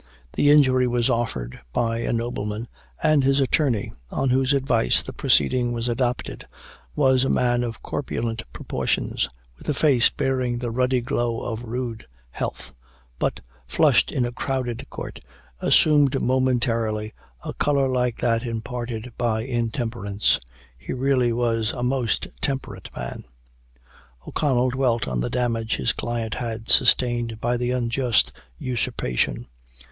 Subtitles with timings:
[0.33, 2.67] The injury was offered by a nobleman,
[3.03, 6.47] and his attorney, on whose advice the proceeding was adopted,
[6.95, 9.29] was a man of corpulent proportions,
[9.59, 12.73] with a face bearing the ruddy glow of rude health,
[13.19, 15.19] but, flushed in a crowded court,
[15.59, 17.13] assumed momentarily,
[17.45, 20.39] a color like that imparted by intemperance.
[20.79, 23.25] He really was a most temperate man.
[24.27, 29.45] O'Connell dwelt on the damage his client had sustained by the unjust usurpation.